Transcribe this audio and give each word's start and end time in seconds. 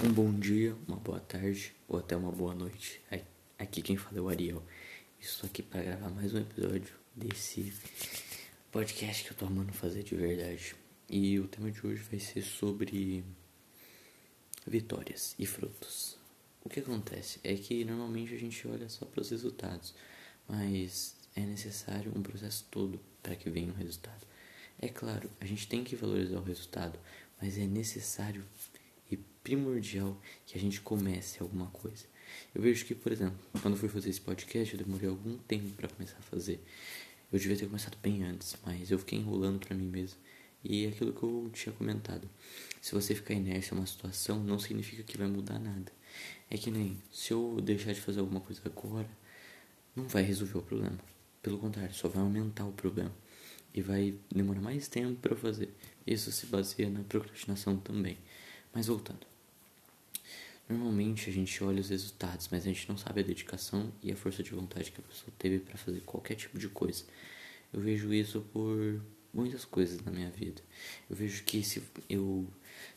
Um 0.00 0.12
bom 0.12 0.32
dia, 0.32 0.76
uma 0.86 0.96
boa 0.96 1.18
tarde 1.18 1.74
ou 1.88 1.98
até 1.98 2.16
uma 2.16 2.30
boa 2.30 2.54
noite. 2.54 3.02
Aqui 3.58 3.82
quem 3.82 3.96
fala 3.96 4.18
é 4.18 4.20
o 4.20 4.28
Ariel. 4.28 4.62
Estou 5.18 5.50
aqui 5.50 5.60
para 5.60 5.82
gravar 5.82 6.08
mais 6.10 6.32
um 6.32 6.38
episódio 6.38 6.94
desse 7.16 7.72
podcast 8.70 9.24
que 9.24 9.32
eu 9.32 9.36
tô 9.36 9.46
amando 9.46 9.72
fazer 9.72 10.04
de 10.04 10.14
verdade. 10.14 10.76
E 11.10 11.40
o 11.40 11.48
tema 11.48 11.68
de 11.72 11.84
hoje 11.84 12.00
vai 12.04 12.20
ser 12.20 12.42
sobre 12.42 13.24
vitórias 14.64 15.34
e 15.36 15.44
frutos. 15.44 16.16
O 16.64 16.68
que 16.68 16.78
acontece 16.78 17.40
é 17.42 17.56
que 17.56 17.84
normalmente 17.84 18.32
a 18.32 18.38
gente 18.38 18.68
olha 18.68 18.88
só 18.88 19.04
para 19.04 19.20
os 19.20 19.30
resultados, 19.30 19.96
mas 20.46 21.16
é 21.34 21.40
necessário 21.40 22.12
um 22.14 22.22
processo 22.22 22.64
todo 22.70 23.00
para 23.20 23.34
que 23.34 23.50
venha 23.50 23.72
um 23.72 23.76
resultado. 23.76 24.24
É 24.78 24.86
claro, 24.86 25.28
a 25.40 25.44
gente 25.44 25.66
tem 25.66 25.82
que 25.82 25.96
valorizar 25.96 26.38
o 26.38 26.44
resultado, 26.44 27.00
mas 27.42 27.58
é 27.58 27.66
necessário 27.66 28.44
e 29.10 29.16
primordial 29.16 30.20
que 30.46 30.56
a 30.56 30.60
gente 30.60 30.80
comece 30.80 31.42
alguma 31.42 31.66
coisa. 31.66 32.04
Eu 32.54 32.62
vejo 32.62 32.84
que, 32.84 32.94
por 32.94 33.12
exemplo, 33.12 33.38
quando 33.62 33.74
eu 33.74 33.80
fui 33.80 33.88
fazer 33.88 34.10
esse 34.10 34.20
podcast, 34.20 34.74
eu 34.74 34.84
demorei 34.84 35.08
algum 35.08 35.36
tempo 35.38 35.70
para 35.70 35.88
começar 35.88 36.18
a 36.18 36.22
fazer. 36.22 36.62
Eu 37.32 37.38
devia 37.38 37.56
ter 37.56 37.66
começado 37.66 37.96
bem 38.02 38.22
antes, 38.22 38.56
mas 38.64 38.90
eu 38.90 38.98
fiquei 38.98 39.18
enrolando 39.18 39.58
para 39.58 39.76
mim 39.76 39.86
mesmo. 39.86 40.18
E 40.64 40.86
é 40.86 40.88
aquilo 40.88 41.12
que 41.12 41.22
eu 41.22 41.50
tinha 41.52 41.72
comentado. 41.72 42.28
Se 42.80 42.94
você 42.94 43.14
ficar 43.14 43.34
inércia 43.34 43.74
a 43.74 43.78
uma 43.78 43.86
situação, 43.86 44.42
não 44.42 44.58
significa 44.58 45.02
que 45.02 45.16
vai 45.16 45.28
mudar 45.28 45.58
nada. 45.58 45.92
É 46.50 46.56
que 46.56 46.70
nem 46.70 46.96
se 47.12 47.32
eu 47.32 47.60
deixar 47.62 47.92
de 47.92 48.00
fazer 48.00 48.20
alguma 48.20 48.40
coisa 48.40 48.60
agora, 48.64 49.08
não 49.94 50.08
vai 50.08 50.22
resolver 50.22 50.58
o 50.58 50.62
problema. 50.62 50.98
Pelo 51.42 51.58
contrário, 51.58 51.94
só 51.94 52.08
vai 52.08 52.22
aumentar 52.22 52.64
o 52.64 52.72
problema 52.72 53.14
e 53.74 53.82
vai 53.82 54.14
demorar 54.34 54.60
mais 54.60 54.88
tempo 54.88 55.20
para 55.20 55.36
fazer. 55.36 55.72
Isso 56.06 56.32
se 56.32 56.46
baseia 56.46 56.88
na 56.88 57.04
procrastinação 57.04 57.76
também. 57.76 58.18
Mas 58.78 58.86
voltando. 58.86 59.26
Normalmente 60.68 61.28
a 61.28 61.32
gente 61.32 61.64
olha 61.64 61.80
os 61.80 61.88
resultados, 61.88 62.48
mas 62.48 62.62
a 62.62 62.68
gente 62.68 62.88
não 62.88 62.96
sabe 62.96 63.22
a 63.22 63.24
dedicação 63.24 63.92
e 64.00 64.12
a 64.12 64.14
força 64.14 64.40
de 64.40 64.52
vontade 64.52 64.92
que 64.92 65.00
a 65.00 65.02
pessoa 65.02 65.32
teve 65.36 65.58
para 65.58 65.76
fazer 65.76 65.98
qualquer 66.02 66.36
tipo 66.36 66.56
de 66.56 66.68
coisa. 66.68 67.02
Eu 67.72 67.80
vejo 67.80 68.14
isso 68.14 68.40
por 68.52 69.02
muitas 69.34 69.64
coisas 69.64 70.00
na 70.04 70.12
minha 70.12 70.30
vida. 70.30 70.62
Eu 71.10 71.16
vejo 71.16 71.42
que 71.42 71.60
se 71.64 71.82
eu 72.08 72.46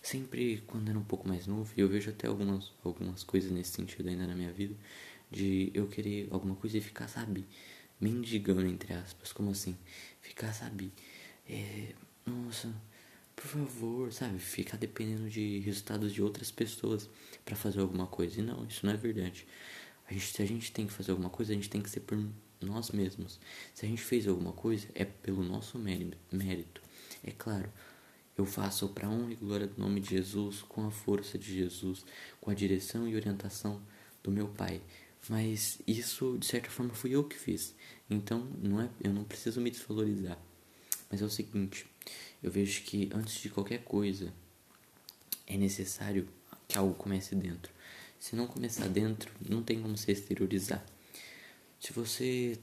sempre 0.04 0.64
quando 0.68 0.88
era 0.88 1.00
um 1.00 1.04
pouco 1.04 1.28
mais 1.28 1.48
novo, 1.48 1.74
eu 1.76 1.90
vejo 1.90 2.12
até 2.12 2.28
algumas 2.28 2.72
algumas 2.84 3.24
coisas 3.24 3.50
nesse 3.50 3.72
sentido 3.72 4.08
ainda 4.08 4.28
na 4.28 4.36
minha 4.36 4.52
vida, 4.52 4.76
de 5.32 5.72
eu 5.74 5.88
querer 5.88 6.28
alguma 6.30 6.54
coisa 6.54 6.78
e 6.78 6.82
ficar, 6.82 7.08
sabe, 7.08 7.44
mendigando, 8.00 8.68
entre 8.68 8.94
aspas, 8.94 9.34
como 9.34 9.50
assim? 9.50 9.76
Ficar, 10.22 10.54
sabe, 10.54 10.94
é, 11.50 11.96
nossa, 12.24 12.72
por 13.42 13.48
favor, 13.48 14.14
sabe, 14.14 14.38
ficar 14.38 14.78
dependendo 14.78 15.28
de 15.28 15.60
resultados 15.60 16.14
de 16.14 16.22
outras 16.22 16.52
pessoas 16.52 17.10
para 17.44 17.56
fazer 17.56 17.80
alguma 17.80 18.06
coisa. 18.06 18.40
E 18.40 18.44
não, 18.44 18.64
isso 18.66 18.86
não 18.86 18.94
é 18.94 18.96
verdade. 18.98 19.48
A 20.08 20.14
gente, 20.14 20.28
se 20.28 20.42
a 20.44 20.46
gente 20.46 20.72
tem 20.72 20.86
que 20.86 20.94
fazer 20.94 21.10
alguma 21.10 21.30
coisa, 21.30 21.52
a 21.52 21.56
gente 21.56 21.70
tem 21.70 21.82
que 21.82 21.90
ser 21.90 22.02
por 22.02 22.24
nós 22.62 22.92
mesmos. 22.92 23.40
Se 23.74 23.84
a 23.84 23.90
gente 23.90 24.02
fez 24.02 24.28
alguma 24.28 24.54
coisa, 24.54 24.88
é 24.94 25.04
pelo 25.04 25.44
nosso 25.44 25.80
mérito. 25.80 26.82
É 27.24 27.32
claro, 27.32 27.72
eu 28.38 28.46
faço 28.46 28.88
para 28.90 29.10
honra 29.10 29.34
e 29.34 29.36
glória 29.36 29.66
do 29.66 29.82
nome 29.82 30.02
de 30.02 30.12
Jesus, 30.12 30.62
com 30.62 30.86
a 30.86 30.92
força 30.92 31.40
de 31.40 31.52
Jesus, 31.52 32.06
com 32.40 32.52
a 32.52 32.54
direção 32.54 33.08
e 33.08 33.16
orientação 33.16 33.82
do 34.22 34.30
meu 34.30 34.50
Pai. 34.50 34.82
Mas 35.28 35.82
isso, 35.88 36.38
de 36.38 36.46
certa 36.46 36.70
forma, 36.70 36.94
fui 36.94 37.16
eu 37.16 37.24
que 37.24 37.38
fiz. 37.38 37.76
Então, 38.08 38.48
não 38.62 38.82
é, 38.82 38.90
eu 39.04 39.12
não 39.12 39.24
preciso 39.24 39.60
me 39.60 39.72
desvalorizar. 39.72 40.38
Mas 41.12 41.22
é 41.22 41.26
o 41.26 41.30
seguinte, 41.30 41.86
eu 42.42 42.50
vejo 42.50 42.84
que 42.84 43.10
antes 43.14 43.42
de 43.42 43.50
qualquer 43.50 43.84
coisa 43.84 44.34
é 45.46 45.58
necessário 45.58 46.28
que 46.68 46.78
algo 46.78 46.94
comece 46.94 47.36
dentro. 47.36 47.72
Se 48.20 48.36
não 48.36 48.48
começar 48.48 48.88
dentro, 48.88 49.32
não 49.48 49.62
tem 49.62 49.82
como 49.82 49.98
se 49.98 50.12
exteriorizar. 50.12 50.84
Se 51.80 51.92
você 51.92 52.58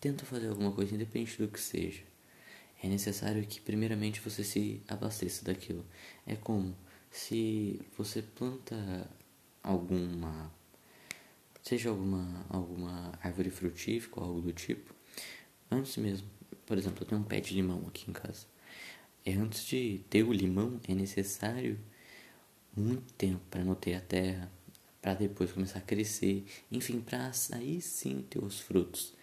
tenta 0.00 0.24
fazer 0.24 0.48
alguma 0.48 0.72
coisa, 0.72 0.94
independente 0.94 1.36
do 1.36 1.48
que 1.48 1.60
seja, 1.60 2.02
é 2.82 2.88
necessário 2.88 3.46
que 3.46 3.60
primeiramente 3.60 4.20
você 4.20 4.42
se 4.42 4.80
abasteça 4.88 5.44
daquilo. 5.44 5.84
É 6.26 6.34
como 6.34 6.76
se 7.10 7.80
você 7.96 8.22
planta 8.22 9.08
alguma 9.62 10.50
seja 11.62 11.90
alguma, 11.90 12.44
alguma 12.48 13.12
árvore 13.22 13.50
frutífica 13.50 14.20
ou 14.20 14.26
algo 14.26 14.40
do 14.40 14.52
tipo, 14.52 14.92
antes 15.70 15.96
mesmo, 15.96 16.28
por 16.66 16.78
exemplo, 16.78 17.02
eu 17.02 17.06
tenho 17.06 17.20
um 17.20 17.24
pé 17.24 17.40
de 17.40 17.54
limão 17.54 17.84
aqui 17.88 18.10
em 18.10 18.12
casa. 18.12 18.46
É 19.24 19.32
antes 19.34 19.64
de 19.64 20.00
ter 20.10 20.24
o 20.24 20.32
limão 20.32 20.80
é 20.88 20.94
necessário 20.94 21.78
muito 22.76 23.12
tempo 23.14 23.40
para 23.50 23.62
ter 23.76 23.94
a 23.94 24.00
terra, 24.00 24.50
para 25.00 25.14
depois 25.14 25.52
começar 25.52 25.78
a 25.78 25.82
crescer, 25.82 26.44
enfim, 26.70 27.00
para 27.00 27.30
aí 27.52 27.80
sim 27.80 28.22
ter 28.28 28.42
os 28.42 28.60
frutos. 28.60 29.14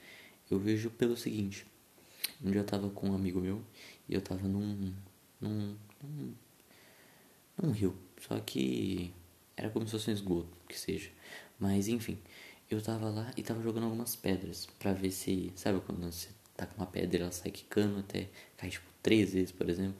Eu 0.49 0.59
vejo 0.59 0.89
pelo 0.89 1.17
seguinte, 1.17 1.65
um 2.43 2.51
dia 2.51 2.61
eu 2.61 2.65
tava 2.65 2.89
com 2.89 3.09
um 3.09 3.15
amigo 3.15 3.39
meu 3.39 3.61
e 4.07 4.13
eu 4.13 4.21
tava 4.21 4.47
num, 4.47 4.93
num, 5.39 5.75
num, 6.03 6.33
num 7.61 7.71
rio, 7.71 7.95
só 8.21 8.39
que 8.39 9.13
era 9.55 9.69
como 9.69 9.85
se 9.85 9.91
fosse 9.91 10.09
um 10.09 10.13
esgoto, 10.13 10.57
que 10.67 10.77
seja. 10.77 11.09
Mas 11.59 11.87
enfim, 11.87 12.17
eu 12.69 12.81
tava 12.81 13.09
lá 13.09 13.31
e 13.35 13.43
tava 13.43 13.61
jogando 13.61 13.83
algumas 13.83 14.15
pedras 14.15 14.65
para 14.77 14.93
ver 14.93 15.11
se, 15.11 15.51
sabe 15.55 15.81
quando 15.81 16.11
você 16.11 16.29
tá 16.59 16.65
com 16.65 16.81
uma 16.81 16.87
pedra 16.87 17.23
ela 17.23 17.31
sai 17.31 17.51
quicando 17.51 17.99
até 17.99 18.29
cair 18.57 18.71
tipo 18.71 18.85
três 19.01 19.33
vezes, 19.33 19.51
por 19.51 19.69
exemplo. 19.69 19.99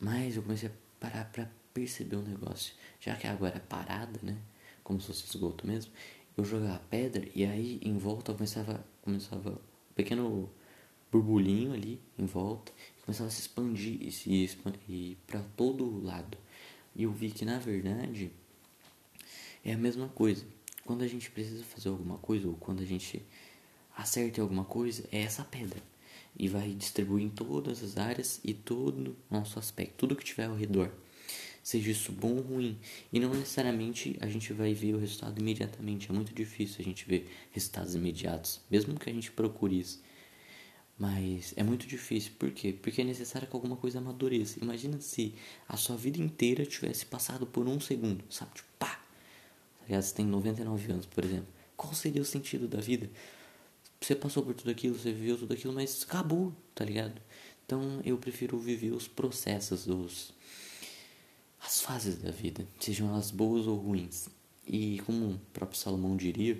Mas 0.00 0.36
eu 0.36 0.42
comecei 0.42 0.68
a 0.68 0.72
parar 0.98 1.26
pra 1.26 1.50
perceber 1.74 2.16
um 2.16 2.22
negócio. 2.22 2.74
Já 2.98 3.14
que 3.14 3.26
a 3.26 3.32
água 3.32 3.48
era 3.48 3.60
parada, 3.60 4.18
né? 4.22 4.38
Como 4.82 5.00
se 5.00 5.08
fosse 5.08 5.24
esgoto 5.26 5.66
mesmo. 5.66 5.92
Eu 6.36 6.44
jogava 6.44 6.80
pedra 6.90 7.28
e 7.34 7.44
aí 7.44 7.80
em 7.82 7.98
volta 7.98 8.32
começava, 8.32 8.84
começava 9.02 9.50
um 9.50 9.94
pequeno 9.94 10.50
borbulhinho 11.12 11.72
ali 11.74 12.00
em 12.18 12.24
volta. 12.24 12.72
Começava 13.04 13.28
a 13.28 13.30
se 13.30 13.42
expandir 13.42 14.00
e 14.00 14.10
se 14.10 14.44
expandir 14.44 15.16
para 15.26 15.42
todo 15.56 16.02
lado. 16.02 16.38
E 16.94 17.02
eu 17.02 17.12
vi 17.12 17.30
que 17.30 17.44
na 17.44 17.58
verdade 17.58 18.30
é 19.64 19.72
a 19.74 19.78
mesma 19.78 20.08
coisa. 20.08 20.46
Quando 20.84 21.02
a 21.02 21.06
gente 21.06 21.30
precisa 21.30 21.62
fazer 21.64 21.90
alguma 21.90 22.16
coisa, 22.16 22.48
ou 22.48 22.54
quando 22.54 22.80
a 22.80 22.86
gente 22.86 23.22
acerta 24.02 24.40
alguma 24.40 24.64
coisa, 24.64 25.06
é 25.12 25.22
essa 25.22 25.44
pedra. 25.44 25.82
E 26.38 26.48
vai 26.48 26.70
distribuir 26.70 27.24
em 27.24 27.28
todas 27.28 27.82
as 27.82 27.98
áreas 27.98 28.40
e 28.44 28.54
todo 28.54 29.16
nosso 29.30 29.58
aspecto, 29.58 29.94
tudo 29.96 30.16
que 30.16 30.24
tiver 30.24 30.44
ao 30.44 30.54
redor. 30.54 30.90
Seja 31.62 31.90
isso 31.90 32.12
bom 32.12 32.36
ou 32.36 32.40
ruim. 32.40 32.78
E 33.12 33.20
não 33.20 33.34
necessariamente 33.34 34.16
a 34.20 34.26
gente 34.28 34.52
vai 34.52 34.72
ver 34.72 34.94
o 34.94 34.98
resultado 34.98 35.38
imediatamente. 35.38 36.10
É 36.10 36.14
muito 36.14 36.32
difícil 36.32 36.76
a 36.80 36.84
gente 36.84 37.06
ver 37.06 37.28
resultados 37.50 37.94
imediatos, 37.94 38.60
mesmo 38.70 38.98
que 38.98 39.10
a 39.10 39.12
gente 39.12 39.30
procure 39.32 39.78
isso. 39.80 40.00
Mas 40.98 41.52
é 41.56 41.62
muito 41.62 41.86
difícil. 41.86 42.32
Por 42.38 42.50
quê? 42.52 42.72
Porque 42.72 43.02
é 43.02 43.04
necessário 43.04 43.46
que 43.46 43.54
alguma 43.54 43.76
coisa 43.76 43.98
amadureça. 43.98 44.58
Imagina 44.62 45.00
se 45.00 45.34
a 45.68 45.76
sua 45.76 45.96
vida 45.96 46.18
inteira 46.18 46.64
tivesse 46.64 47.04
passado 47.04 47.46
por 47.46 47.68
um 47.68 47.78
segundo, 47.78 48.24
sabe? 48.30 48.54
Tipo, 48.54 48.68
pá, 48.78 48.98
Aliás, 49.88 50.04
você 50.04 50.16
tem 50.16 50.26
99 50.26 50.92
anos, 50.92 51.06
por 51.06 51.24
exemplo. 51.24 51.48
Qual 51.74 51.94
seria 51.94 52.20
o 52.20 52.24
sentido 52.24 52.68
da 52.68 52.78
vida? 52.78 53.08
Você 54.00 54.14
passou 54.14 54.42
por 54.42 54.54
tudo 54.54 54.70
aquilo, 54.70 54.98
você 54.98 55.12
viveu 55.12 55.36
tudo 55.36 55.52
aquilo, 55.52 55.72
mas 55.72 56.04
acabou, 56.08 56.54
tá 56.74 56.84
ligado? 56.84 57.20
Então 57.66 58.00
eu 58.04 58.16
prefiro 58.16 58.58
viver 58.58 58.92
os 58.92 59.06
processos, 59.06 59.86
os, 59.86 60.32
as 61.60 61.80
fases 61.80 62.16
da 62.18 62.30
vida, 62.30 62.66
sejam 62.80 63.08
elas 63.08 63.30
boas 63.30 63.66
ou 63.66 63.76
ruins. 63.76 64.28
E 64.66 65.00
como 65.04 65.32
o 65.32 65.38
próprio 65.52 65.78
Salomão 65.78 66.16
diria, 66.16 66.58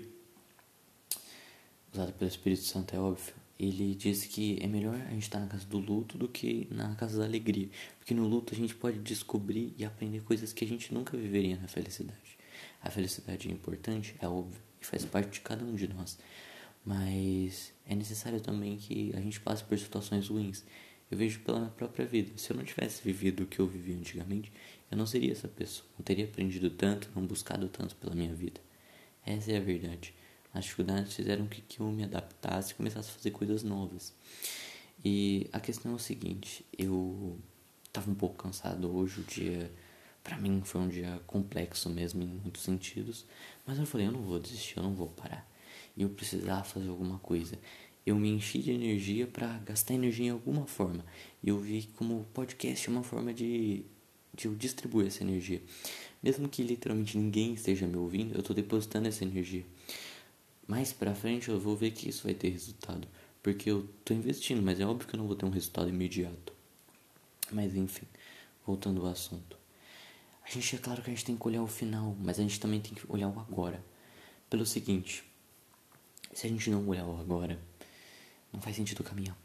usado 1.93 2.13
pelo 2.13 2.29
Espírito 2.29 2.63
Santo 2.63 2.95
é 2.95 2.99
óbvio, 2.99 3.33
ele 3.59 3.93
disse 3.93 4.29
que 4.29 4.57
é 4.61 4.67
melhor 4.67 4.95
a 4.95 5.09
gente 5.11 5.23
estar 5.23 5.39
na 5.39 5.47
casa 5.47 5.65
do 5.65 5.79
luto 5.79 6.17
do 6.17 6.29
que 6.29 6.65
na 6.71 6.95
casa 6.95 7.19
da 7.19 7.25
alegria. 7.25 7.69
Porque 7.97 8.13
no 8.13 8.25
luto 8.25 8.53
a 8.53 8.57
gente 8.57 8.73
pode 8.73 8.99
descobrir 8.99 9.73
e 9.77 9.83
aprender 9.83 10.21
coisas 10.21 10.53
que 10.53 10.63
a 10.63 10.67
gente 10.67 10.93
nunca 10.93 11.17
viveria 11.17 11.57
na 11.57 11.67
felicidade. 11.67 12.37
A 12.81 12.89
felicidade 12.89 13.49
é 13.49 13.51
importante, 13.51 14.15
é 14.21 14.27
óbvio, 14.27 14.61
e 14.81 14.85
faz 14.85 15.03
parte 15.03 15.31
de 15.31 15.41
cada 15.41 15.65
um 15.65 15.75
de 15.75 15.87
nós. 15.89 16.17
Mas 16.85 17.73
é 17.85 17.95
necessário 17.95 18.39
também 18.39 18.77
que 18.77 19.11
a 19.15 19.19
gente 19.19 19.39
passe 19.39 19.63
por 19.63 19.77
situações 19.77 20.27
ruins. 20.27 20.63
Eu 21.11 21.17
vejo 21.17 21.39
pela 21.41 21.59
minha 21.59 21.71
própria 21.71 22.05
vida. 22.05 22.31
Se 22.37 22.51
eu 22.51 22.57
não 22.57 22.63
tivesse 22.63 23.03
vivido 23.03 23.43
o 23.43 23.47
que 23.47 23.59
eu 23.59 23.67
vivi 23.67 23.93
antigamente, 23.93 24.51
eu 24.91 24.97
não 24.97 25.05
seria 25.05 25.31
essa 25.31 25.47
pessoa. 25.47 25.87
Não 25.97 26.03
teria 26.03 26.25
aprendido 26.25 26.69
tanto, 26.69 27.09
não 27.15 27.25
buscado 27.25 27.67
tanto 27.67 27.95
pela 27.95 28.15
minha 28.15 28.33
vida. 28.33 28.61
Essa 29.25 29.51
é 29.51 29.57
a 29.57 29.61
verdade. 29.61 30.13
As 30.53 30.63
dificuldades 30.63 31.13
fizeram 31.13 31.47
que, 31.47 31.61
que 31.61 31.79
eu 31.79 31.91
me 31.91 32.03
adaptasse 32.03 32.71
e 32.71 32.75
começasse 32.75 33.09
a 33.09 33.13
fazer 33.13 33.31
coisas 33.31 33.63
novas. 33.63 34.13
E 35.03 35.47
a 35.53 35.59
questão 35.59 35.91
é 35.91 35.95
o 35.95 35.99
seguinte: 35.99 36.65
eu 36.77 37.37
estava 37.85 38.09
um 38.09 38.15
pouco 38.15 38.35
cansado 38.35 38.95
hoje, 38.95 39.21
o 39.21 39.23
dia 39.23 39.71
para 40.23 40.37
mim 40.37 40.61
foi 40.63 40.81
um 40.81 40.87
dia 40.87 41.19
complexo 41.25 41.89
mesmo 41.89 42.21
em 42.21 42.27
muitos 42.27 42.61
sentidos, 42.61 43.25
mas 43.65 43.79
eu 43.79 43.85
falei, 43.85 44.07
eu 44.07 44.11
não 44.11 44.21
vou 44.21 44.39
desistir, 44.39 44.77
eu 44.77 44.83
não 44.83 44.93
vou 44.93 45.07
parar. 45.07 45.48
E 45.99 46.01
eu 46.01 46.09
precisava 46.09 46.63
fazer 46.63 46.87
alguma 46.87 47.19
coisa. 47.19 47.59
Eu 48.05 48.15
me 48.15 48.29
enchi 48.29 48.59
de 48.59 48.71
energia 48.71 49.27
para 49.27 49.59
gastar 49.59 49.93
energia 49.93 50.27
em 50.27 50.29
alguma 50.29 50.65
forma. 50.65 51.05
E 51.43 51.49
eu 51.49 51.59
vi 51.59 51.89
como 51.97 52.25
podcast 52.33 52.87
é 52.87 52.91
uma 52.91 53.03
forma 53.03 53.33
de, 53.33 53.83
de 54.33 54.47
eu 54.47 54.55
distribuir 54.55 55.07
essa 55.07 55.23
energia. 55.23 55.61
Mesmo 56.23 56.47
que 56.47 56.63
literalmente 56.63 57.17
ninguém 57.17 57.53
esteja 57.53 57.85
me 57.85 57.97
ouvindo, 57.97 58.33
eu 58.33 58.39
estou 58.39 58.55
depositando 58.55 59.09
essa 59.09 59.25
energia. 59.25 59.65
Mais 60.65 60.93
pra 60.93 61.13
frente 61.13 61.49
eu 61.49 61.59
vou 61.59 61.75
ver 61.75 61.91
que 61.91 62.07
isso 62.07 62.23
vai 62.23 62.33
ter 62.33 62.47
resultado. 62.47 63.05
Porque 63.43 63.69
eu 63.69 63.89
estou 63.99 64.15
investindo, 64.15 64.61
mas 64.61 64.79
é 64.79 64.85
óbvio 64.85 65.05
que 65.05 65.15
eu 65.15 65.17
não 65.17 65.27
vou 65.27 65.35
ter 65.35 65.45
um 65.45 65.49
resultado 65.49 65.89
imediato. 65.89 66.53
Mas 67.51 67.75
enfim, 67.75 68.07
voltando 68.65 69.01
ao 69.01 69.07
assunto. 69.07 69.57
A 70.45 70.49
gente 70.49 70.77
é 70.77 70.79
claro 70.79 71.01
que 71.01 71.09
a 71.09 71.13
gente 71.13 71.25
tem 71.25 71.35
que 71.35 71.45
olhar 71.45 71.61
o 71.61 71.67
final, 71.67 72.15
mas 72.23 72.39
a 72.39 72.41
gente 72.41 72.57
também 72.57 72.79
tem 72.79 72.93
que 72.93 73.03
olhar 73.09 73.27
o 73.27 73.37
agora. 73.37 73.83
Pelo 74.49 74.65
seguinte, 74.65 75.28
se 76.33 76.47
a 76.47 76.49
gente 76.49 76.69
não 76.69 76.87
olhar 76.87 77.03
agora, 77.03 77.59
não 78.51 78.61
faz 78.61 78.75
sentido 78.75 79.03
caminhar. 79.03 79.37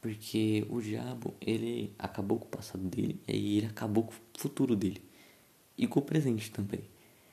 Porque 0.00 0.66
o 0.70 0.80
diabo, 0.80 1.34
ele 1.40 1.94
acabou 1.98 2.38
com 2.38 2.46
o 2.46 2.48
passado 2.48 2.82
dele 2.82 3.20
e 3.28 3.58
ele 3.58 3.66
acabou 3.66 4.04
com 4.04 4.12
o 4.12 4.38
futuro 4.38 4.74
dele. 4.74 5.02
E 5.76 5.86
com 5.86 6.00
o 6.00 6.02
presente 6.02 6.50
também. 6.50 6.82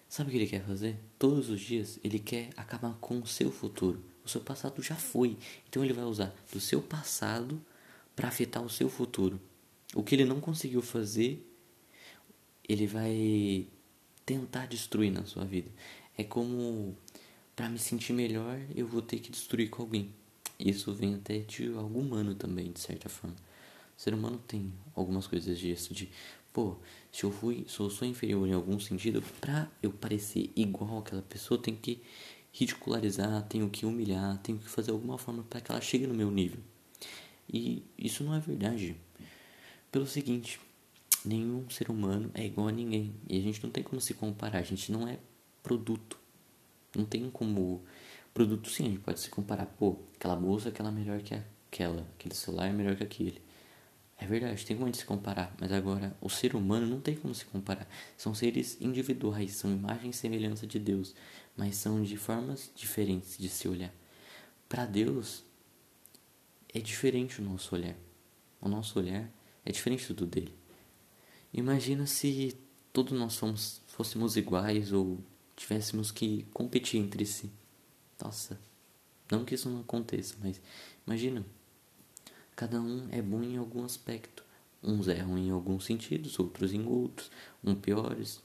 Sabe 0.10 0.30
o 0.30 0.32
que 0.32 0.38
ele 0.38 0.48
quer 0.48 0.64
fazer? 0.64 0.98
Todos 1.18 1.50
os 1.50 1.60
dias 1.60 2.00
ele 2.04 2.20
quer 2.20 2.50
acabar 2.56 2.94
com 3.00 3.20
o 3.20 3.28
seu 3.28 3.52
futuro. 3.52 4.04
O 4.24 4.30
seu 4.30 4.42
passado 4.42 4.82
já 4.82 4.96
foi. 4.96 5.38
Então 5.70 5.84
ele 5.84 5.94
vai 5.94 6.06
usar 6.06 6.34
do 6.52 6.60
seu 6.60 6.82
passado 6.82 7.62
para 8.16 8.28
afetar 8.28 8.64
o 8.64 8.70
seu 8.70 8.90
futuro. 8.90 9.40
O 9.96 10.04
que 10.04 10.16
ele 10.16 10.26
não 10.26 10.42
conseguiu 10.42 10.82
fazer, 10.82 11.46
ele 12.68 12.88
vai 12.88 13.68
tentar 14.26 14.66
destruir 14.66 15.12
na 15.12 15.26
sua 15.26 15.46
vida. 15.46 15.72
É 16.18 16.24
como 16.24 16.98
para 17.58 17.68
me 17.70 17.80
sentir 17.80 18.14
melhor, 18.14 18.62
eu 18.76 18.86
vou 18.86 19.02
ter 19.02 19.18
que 19.18 19.32
destruir 19.32 19.72
com 19.72 19.82
alguém. 19.82 20.14
Isso 20.60 20.94
vem 20.94 21.16
até 21.16 21.40
de 21.40 21.66
algo 21.74 22.00
humano 22.00 22.36
também, 22.36 22.72
de 22.72 22.80
certa 22.80 23.10
forma. 23.10 23.36
O 23.98 24.00
ser 24.00 24.14
humano 24.14 24.40
tem 24.48 24.72
algumas 24.94 25.26
coisas 25.26 25.58
disso, 25.58 25.92
de, 25.92 26.08
pô, 26.54 26.78
se 27.12 27.24
eu 27.24 27.32
fui, 27.32 27.66
se 27.68 27.80
eu 27.80 27.90
sou 27.90 28.08
inferior 28.08 28.48
em 28.48 28.54
algum 28.54 28.80
sentido, 28.80 29.24
pra 29.42 29.68
eu 29.82 29.92
parecer 29.92 30.52
igual 30.56 31.00
àquela 31.00 31.24
pessoa, 31.24 31.60
tenho 31.60 31.78
que 31.78 32.00
ridicularizar, 32.52 33.42
tenho 33.48 33.68
que 33.72 33.88
humilhar, 33.88 34.38
tenho 34.44 34.60
que 34.60 34.70
fazer 34.70 34.92
alguma 34.92 35.18
forma 35.18 35.42
para 35.42 35.60
que 35.60 35.72
ela 35.72 35.82
chegue 35.82 36.06
no 36.06 36.14
meu 36.14 36.30
nível. 36.30 36.60
E 37.52 37.84
isso 37.98 38.24
não 38.24 38.36
é 38.36 38.40
verdade. 38.40 38.96
Pelo 39.92 40.06
seguinte, 40.06 40.60
nenhum 41.26 41.68
ser 41.72 41.90
humano 41.90 42.30
é 42.36 42.46
igual 42.46 42.68
a 42.68 42.72
ninguém. 42.72 43.16
E 43.28 43.36
a 43.36 43.42
gente 43.42 43.64
não 43.64 43.72
tem 43.72 43.84
como 43.84 44.00
se 44.00 44.14
comparar, 44.14 44.60
a 44.60 44.64
gente 44.64 44.92
não 44.92 45.08
é 45.08 45.18
produto. 45.64 46.27
Não 46.96 47.06
tem 47.06 47.30
como 47.30 47.84
Produto 48.38 48.70
sim, 48.70 48.86
a 48.86 48.90
gente 48.90 49.00
pode 49.00 49.20
se 49.20 49.32
comparar, 49.32 49.66
pô, 49.66 49.98
aquela 50.16 50.36
bolsa 50.36 50.70
aquela 50.70 50.90
é 50.90 50.92
melhor 50.92 51.20
que 51.24 51.34
aquela, 51.72 52.08
aquele 52.14 52.36
celular 52.36 52.68
é 52.68 52.72
melhor 52.72 52.96
que 52.96 53.02
aquele. 53.02 53.42
É 54.16 54.28
verdade, 54.28 54.64
tem 54.64 54.76
como 54.76 54.86
a 54.86 54.92
gente 54.92 55.00
se 55.00 55.06
comparar, 55.08 55.56
mas 55.60 55.72
agora 55.72 56.16
o 56.22 56.30
ser 56.30 56.56
humano 56.56 56.86
não 56.86 57.02
tem 57.02 57.16
como 57.16 57.34
se 57.34 57.46
comparar. 57.46 57.90
São 58.16 58.36
seres 58.36 58.80
individuais, 58.80 59.54
são 59.54 59.72
imagem 59.72 60.12
e 60.12 60.14
semelhança 60.14 60.68
de 60.68 60.78
Deus, 60.78 61.16
mas 61.56 61.78
são 61.78 62.04
de 62.04 62.16
formas 62.16 62.72
diferentes 62.76 63.40
de 63.40 63.50
se 63.50 63.68
olhar. 63.68 63.92
Para 64.70 64.86
Deus 64.86 65.44
é 66.72 66.80
diferente 66.80 67.42
o 67.42 67.44
nosso 67.44 67.74
olhar. 67.74 67.96
O 68.62 68.70
nosso 68.70 69.00
olhar 69.00 69.28
é 69.66 69.72
diferente 69.72 70.14
do 70.14 70.28
dele. 70.28 70.54
Imagina 71.52 72.06
se 72.06 72.56
todos 72.94 73.18
nós 73.18 73.36
fomos, 73.36 73.82
fôssemos 73.88 74.38
iguais 74.38 74.94
ou 74.94 75.18
tivéssemos 75.58 76.12
que 76.12 76.44
competir 76.54 77.02
entre 77.02 77.26
si. 77.26 77.52
Nossa, 78.24 78.58
não 79.30 79.44
que 79.44 79.56
isso 79.56 79.70
não 79.70 79.82
aconteça, 79.82 80.36
mas 80.42 80.62
imagina. 81.06 81.46
Cada 82.56 82.80
um 82.80 83.08
é 83.12 83.22
bom 83.22 83.44
em 83.44 83.58
algum 83.58 83.84
aspecto. 83.84 84.44
Uns 84.82 85.08
erram 85.08 85.38
em 85.38 85.50
alguns 85.50 85.86
sentidos, 85.86 86.40
outros 86.40 86.72
em 86.74 86.86
outros. 86.88 87.30
Uns 87.64 87.80
piores, 87.80 88.42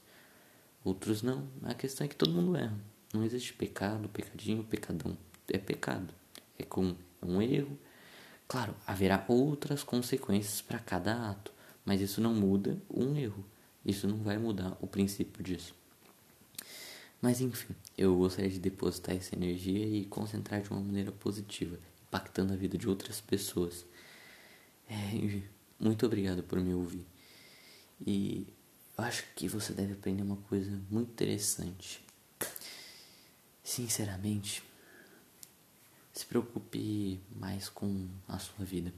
outros 0.83 1.21
não. 1.21 1.47
A 1.63 1.73
questão 1.73 2.05
é 2.05 2.07
que 2.07 2.15
todo 2.15 2.33
mundo 2.33 2.55
erra. 2.57 2.77
Não 3.13 3.23
existe 3.23 3.53
pecado, 3.53 4.09
pecadinho, 4.09 4.63
pecadão. 4.63 5.17
É 5.47 5.57
pecado. 5.57 6.13
É 6.57 6.63
com 6.63 6.95
é 7.21 7.25
um 7.25 7.41
erro. 7.41 7.77
Claro, 8.47 8.75
haverá 8.85 9.23
outras 9.27 9.83
consequências 9.83 10.61
para 10.61 10.77
cada 10.77 11.29
ato, 11.29 11.51
mas 11.85 12.01
isso 12.01 12.19
não 12.19 12.33
muda 12.33 12.77
um 12.89 13.15
erro. 13.15 13.43
Isso 13.85 14.07
não 14.07 14.17
vai 14.17 14.37
mudar 14.37 14.77
o 14.81 14.87
princípio 14.87 15.43
disso. 15.43 15.73
Mas 17.23 17.39
enfim, 17.39 17.73
eu 17.97 18.17
gostaria 18.17 18.51
de 18.51 18.59
depositar 18.59 19.15
essa 19.15 19.33
energia 19.33 19.87
e 19.87 20.03
concentrar 20.03 20.61
de 20.61 20.69
uma 20.69 20.81
maneira 20.81 21.09
positiva, 21.09 21.79
impactando 22.05 22.51
a 22.51 22.55
vida 22.57 22.77
de 22.77 22.89
outras 22.89 23.21
pessoas. 23.21 23.85
É, 24.89 25.41
muito 25.79 26.05
obrigado 26.05 26.43
por 26.43 26.59
me 26.59 26.73
ouvir. 26.73 27.05
E 28.05 28.45
eu 28.97 29.05
acho 29.05 29.23
que 29.37 29.47
você 29.47 29.71
deve 29.71 29.93
aprender 29.93 30.21
uma 30.21 30.35
coisa 30.35 30.69
muito 30.91 31.11
interessante. 31.11 32.03
Sinceramente, 33.63 34.61
se 36.11 36.25
preocupe 36.25 37.21
mais 37.33 37.69
com 37.69 38.05
a 38.27 38.37
sua 38.37 38.65
vida. 38.65 38.93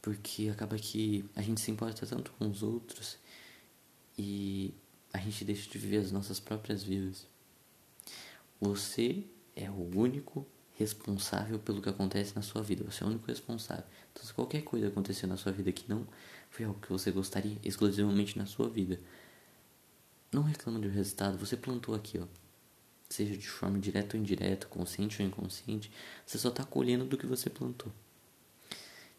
Porque 0.00 0.48
acaba 0.48 0.78
que 0.78 1.28
a 1.34 1.42
gente 1.42 1.60
se 1.60 1.72
importa 1.72 2.06
tanto 2.06 2.30
com 2.38 2.48
os 2.48 2.62
outros 2.62 3.18
e 4.16 4.72
a 5.12 5.18
gente 5.18 5.44
deixa 5.44 5.70
de 5.70 5.78
viver 5.78 5.98
as 5.98 6.12
nossas 6.12 6.40
próprias 6.40 6.82
vidas. 6.82 7.26
Você 8.60 9.24
é 9.54 9.70
o 9.70 9.90
único 9.96 10.46
responsável 10.74 11.58
pelo 11.58 11.80
que 11.80 11.88
acontece 11.88 12.34
na 12.36 12.42
sua 12.42 12.62
vida. 12.62 12.84
Você 12.84 13.02
é 13.02 13.06
o 13.06 13.10
único 13.10 13.26
responsável. 13.26 13.84
Então, 14.12 14.24
se 14.24 14.32
qualquer 14.32 14.62
coisa 14.62 14.88
acontecer 14.88 15.26
na 15.26 15.36
sua 15.36 15.52
vida 15.52 15.72
que 15.72 15.88
não 15.88 16.06
foi 16.50 16.64
algo 16.64 16.80
que 16.80 16.90
você 16.90 17.10
gostaria 17.10 17.58
exclusivamente 17.62 18.38
na 18.38 18.46
sua 18.46 18.68
vida, 18.68 19.00
não 20.32 20.42
reclama 20.42 20.78
do 20.78 20.88
resultado. 20.88 21.38
Você 21.38 21.56
plantou 21.56 21.94
aqui, 21.94 22.18
ó. 22.18 22.26
Seja 23.08 23.36
de 23.36 23.48
forma 23.48 23.78
direta 23.78 24.16
ou 24.16 24.22
indireta, 24.22 24.66
consciente 24.66 25.22
ou 25.22 25.28
inconsciente, 25.28 25.92
você 26.26 26.38
só 26.38 26.48
está 26.48 26.64
colhendo 26.64 27.04
do 27.04 27.16
que 27.16 27.24
você 27.24 27.48
plantou. 27.48 27.92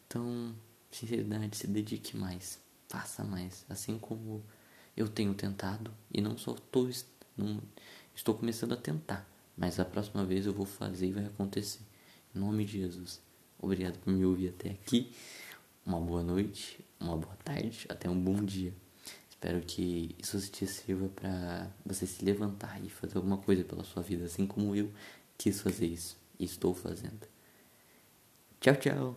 Então, 0.06 0.54
sinceridade, 0.90 1.56
se 1.56 1.66
dedique 1.66 2.16
mais, 2.16 2.60
faça 2.88 3.24
mais, 3.24 3.64
assim 3.68 3.98
como 3.98 4.44
eu 4.98 5.06
tenho 5.08 5.32
tentado 5.32 5.92
e 6.12 6.20
não 6.20 6.36
só 6.36 6.54
tô, 6.54 6.88
não, 7.36 7.62
estou 8.16 8.34
começando 8.34 8.72
a 8.72 8.76
tentar, 8.76 9.28
mas 9.56 9.78
a 9.78 9.84
próxima 9.84 10.24
vez 10.24 10.44
eu 10.44 10.52
vou 10.52 10.66
fazer 10.66 11.06
e 11.06 11.12
vai 11.12 11.24
acontecer. 11.24 11.82
Em 12.34 12.40
nome 12.40 12.64
de 12.64 12.80
Jesus. 12.80 13.20
Obrigado 13.60 13.96
por 14.00 14.12
me 14.12 14.24
ouvir 14.24 14.48
até 14.48 14.70
aqui. 14.70 15.12
Uma 15.86 16.00
boa 16.00 16.22
noite, 16.22 16.84
uma 16.98 17.16
boa 17.16 17.36
tarde, 17.44 17.86
até 17.88 18.10
um 18.10 18.20
bom 18.20 18.44
dia. 18.44 18.74
Espero 19.30 19.60
que 19.60 20.16
isso 20.18 20.40
te 20.50 20.66
sirva 20.66 21.08
para 21.08 21.70
você 21.86 22.04
se 22.04 22.24
levantar 22.24 22.84
e 22.84 22.90
fazer 22.90 23.18
alguma 23.18 23.38
coisa 23.38 23.62
pela 23.62 23.84
sua 23.84 24.02
vida, 24.02 24.24
assim 24.24 24.48
como 24.48 24.74
eu 24.74 24.92
quis 25.38 25.60
fazer 25.60 25.86
isso 25.86 26.18
e 26.40 26.44
estou 26.44 26.74
fazendo. 26.74 27.26
Tchau, 28.60 28.74
tchau. 28.74 29.16